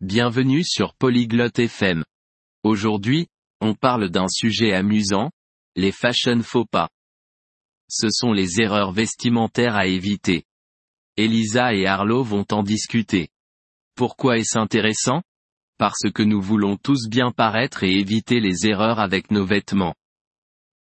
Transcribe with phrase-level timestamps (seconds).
[0.00, 2.04] Bienvenue sur Polyglotte FM.
[2.62, 3.26] Aujourd'hui,
[3.60, 5.32] on parle d'un sujet amusant,
[5.74, 6.88] les fashion faux pas.
[7.88, 10.44] Ce sont les erreurs vestimentaires à éviter.
[11.16, 13.30] Elisa et Arlo vont en discuter.
[13.96, 15.22] Pourquoi est-ce intéressant?
[15.78, 19.96] Parce que nous voulons tous bien paraître et éviter les erreurs avec nos vêtements.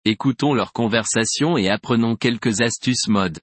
[0.04, 3.38] Écoutons leur conversation et apprenons quelques astuces mode.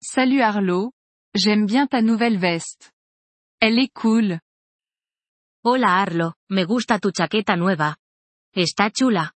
[0.00, 0.92] Salut Arlo,
[1.34, 2.92] j'aime bien ta nouvelle veste.
[3.64, 4.40] Elle est cool.
[5.62, 7.96] Hola Arlo, me gusta tu chaqueta nueva.
[8.52, 9.30] Está chula.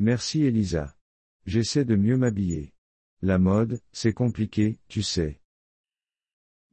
[0.00, 0.96] Merci Elisa.
[1.46, 2.72] J'essaie de mieux m'habiller.
[3.22, 5.38] La mode, c'est compliqué, tu sais.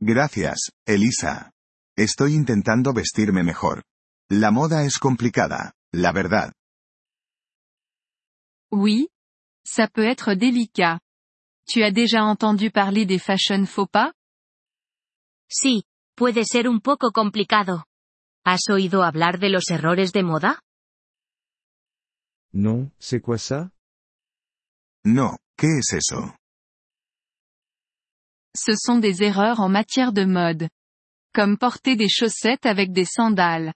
[0.02, 1.52] Gracias, Elisa.
[1.96, 3.84] Estoy intentando vestirme mejor.
[4.32, 6.54] La moda es complicada, la verdad.
[8.72, 9.10] Oui.
[9.64, 11.00] Ça peut être délicat.
[11.68, 14.17] Tu as déjà entendu parler des fashion faux pas?
[15.50, 15.84] Sí,
[16.16, 17.86] puede ser un poco complicado.
[18.46, 20.62] ¿Has oído hablar de los errores de moda?
[22.54, 23.72] Non, c'est quoi ça
[25.06, 26.34] No, ¿qué es eso?
[28.56, 30.70] Ce sont des erreurs en matière de mode.
[31.34, 33.74] Comme porter des chaussettes avec des sandales.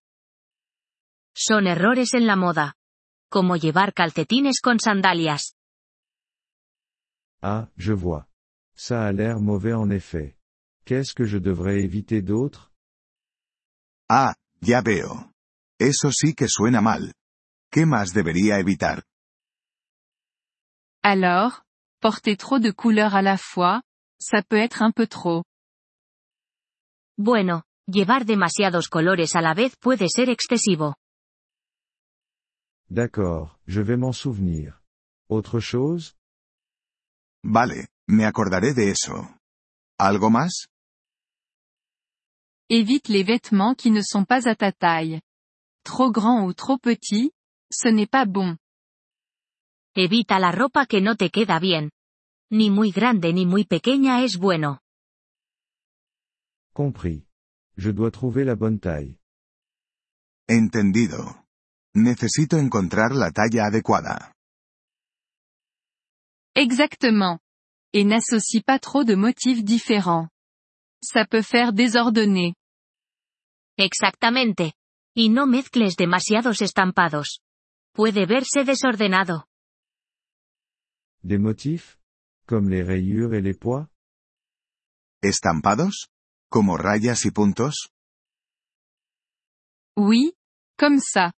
[1.36, 2.74] Son errores en la moda.
[3.30, 5.54] Como llevar calcetines con sandalias.
[7.42, 8.28] Ah, je vois.
[8.76, 10.36] Ça a l'air mauvais en effet.
[10.86, 12.72] Qu'est-ce que je devrais éviter d'autre?
[14.10, 15.32] Ah, ya veo.
[15.80, 17.14] Eso sí que suena mal.
[17.72, 19.04] ¿Qué más debería evitar?
[21.04, 21.64] Alors,
[22.02, 23.82] porter trop de couleurs à la fois,
[24.20, 25.44] ça peut être un peu trop.
[27.18, 30.96] Bueno, llevar demasiados colores a la vez puede ser excesivo.
[32.90, 34.82] D'accord, je vais m'en souvenir.
[35.30, 36.16] Autre chose?
[37.44, 39.30] Vale, me acordaré de eso.
[39.98, 40.68] ¿Algo más?
[42.74, 45.20] Évite les vêtements qui ne sont pas à ta taille.
[45.84, 47.34] Trop grand ou trop petit,
[47.70, 48.56] ce n'est pas bon.
[49.98, 51.90] Evita la ropa que no te queda bien.
[52.50, 54.80] Ni muy grande ni muy pequeña es bueno.
[56.74, 57.26] Compris.
[57.76, 59.18] Je dois trouver la bonne taille.
[60.48, 61.44] Entendido.
[61.94, 64.32] Necesito encontrar la talla adecuada.
[66.56, 67.40] Exactement.
[67.92, 70.30] Et n'associe pas trop de motifs différents.
[71.04, 72.56] Ça peut faire désordonné.
[73.84, 74.74] Exactamente.
[75.16, 77.42] Y no mezcles demasiados estampados.
[77.94, 79.48] Puede verse desordenado.
[81.24, 81.98] Des motifs
[82.46, 83.88] Comme les rayures et les poids
[85.24, 86.10] ¿Estampados?
[86.50, 87.90] ¿Como rayas y puntos?
[89.98, 90.34] Oui,
[90.78, 91.34] comme ça.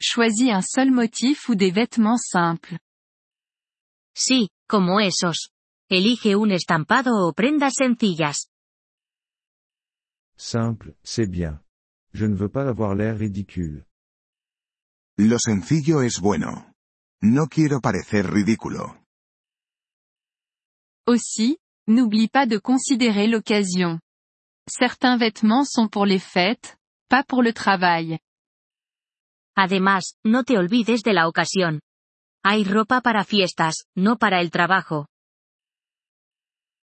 [0.00, 2.78] Choisis un seul motif ou des vêtements simples.
[4.14, 5.50] Sí, como esos.
[5.88, 8.48] Elige un estampado o prendas sencillas.
[10.36, 11.60] Simple, c'est bien.
[12.12, 13.84] Je ne veux pas avoir l'air ridicule.
[15.18, 16.72] Lo sencillo es bueno.
[17.22, 18.96] No quiero parecer ridículo.
[21.06, 21.58] Aussi,
[21.88, 23.98] n'oublie pas de considérer l'occasion.
[24.68, 26.76] Certains vêtements sont pour les fêtes,
[27.08, 28.18] pas pour le travail.
[29.56, 31.80] Además, no te olvides de la ocasión.
[32.44, 35.06] Hay ropa para fiestas, no para el trabajo.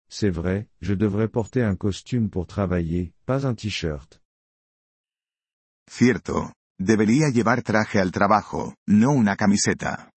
[0.08, 4.22] C'est vrai, je devrais porter un costume pour travailler, pas un t-shirt.
[5.90, 6.54] Cierto.
[6.78, 10.12] Debería llevar traje al trabajo, no una camiseta.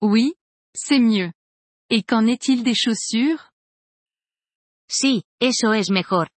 [0.00, 0.34] Oui,
[0.72, 1.32] c'est mieux.
[1.90, 3.50] Et qu'en est-il des chaussures?
[4.88, 6.28] Sí, eso es mejor.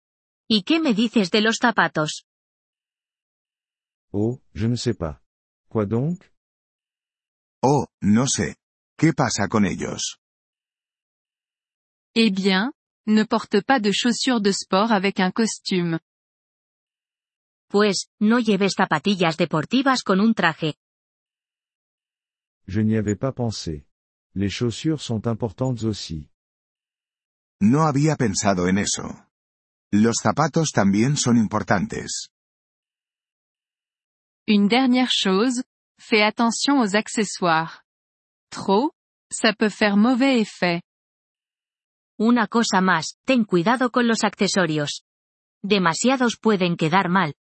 [0.47, 2.23] ¿Y qué me dices de los zapatos?
[4.11, 5.21] Oh, je ne sais pas.
[5.67, 6.25] Quoi donc?
[7.61, 8.55] Oh, no sé.
[8.97, 10.17] ¿Qué pasa con ellos?
[12.15, 12.71] Eh bien,
[13.05, 15.99] ne porte pas de chaussures de sport avec un costume.
[17.69, 20.73] Pues, no lleves zapatillas deportivas con un traje.
[22.67, 23.85] Je n'y avais pas pensé.
[24.33, 26.29] Les chaussures sont importantes aussi.
[27.61, 29.03] No había pensado en eso.
[29.91, 32.29] Los zapatos también son importantes.
[34.47, 35.63] Une dernière chose,
[35.99, 37.83] fais attention aux accessoires.
[38.49, 38.91] Trop,
[39.31, 40.81] ça peut faire mauvais effet.
[42.17, 45.03] Una cosa más, ten cuidado con los accesorios.
[45.61, 47.35] Demasiados pueden quedar mal.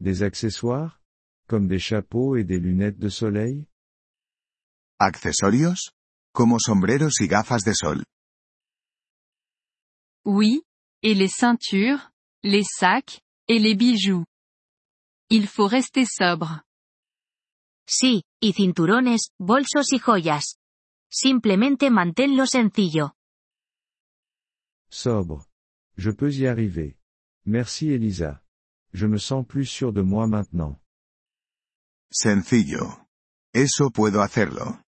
[0.00, 1.00] Des accessoires
[1.48, 3.66] Comme des chapeaux et des lunettes de soleil?
[5.00, 5.92] ¿Accesorios?
[6.32, 8.04] Como sombreros y gafas de sol.
[10.24, 10.62] Oui,
[11.02, 12.10] et les ceintures,
[12.42, 14.24] les sacs, et les bijoux.
[15.30, 16.62] Il faut rester sobre.
[17.88, 20.58] Sí, y cinturones, bolsos y joyas.
[21.10, 23.14] Simplemente manténlo sencillo.
[24.90, 25.46] Sobre.
[25.96, 26.98] Je peux y arriver.
[27.46, 28.42] Merci Elisa.
[28.92, 30.78] Je me sens plus sûr de moi maintenant.
[32.10, 33.06] Sencillo.
[33.52, 34.82] Eso puedo hacerlo.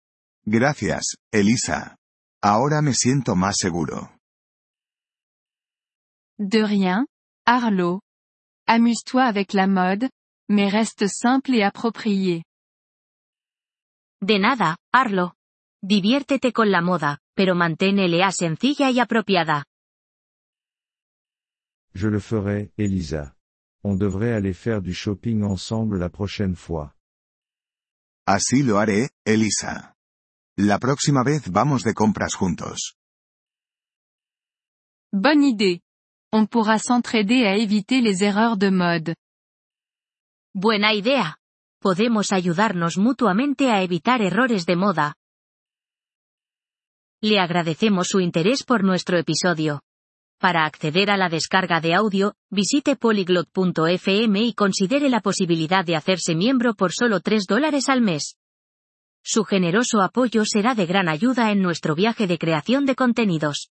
[0.45, 1.97] Gracias, Elisa.
[2.43, 4.11] Ahora me siento más seguro.
[6.39, 7.07] De rien,
[7.45, 8.01] Arlo.
[8.67, 10.11] Amuse-toi avec la mode,
[10.49, 12.45] mais reste simple et approprié.
[14.21, 15.35] De nada, Arlo.
[15.83, 19.65] Diviértete con la moda, pero manténela sencilla y apropiada.
[21.95, 23.38] Je le ferai, Elisa.
[23.85, 26.95] On devrait aller faire du shopping ensemble la prochaine fois.
[28.27, 29.95] Así lo haré, Elisa.
[30.57, 32.97] La próxima vez vamos de compras juntos.
[35.13, 35.81] Bonne idée.
[36.33, 39.15] On pourra s'entraider à éviter les erreurs de mode.
[40.55, 41.39] Buena idea.
[41.81, 45.15] Podemos ayudarnos mutuamente a evitar errores de moda.
[47.23, 49.81] Le agradecemos su interés por nuestro episodio.
[50.39, 56.37] Para acceder a la descarga de audio, visite polyglot.fm y considere la posibilidad de hacerse
[56.37, 58.37] miembro por solo 3 dólares al mes.
[59.21, 63.71] Su generoso apoyo será de gran ayuda en nuestro viaje de creación de contenidos.